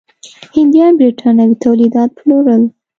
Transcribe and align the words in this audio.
هندیان 0.55 0.93
برېټانوي 0.99 1.55
تولیدات 1.63 2.09
پلورل. 2.17 2.63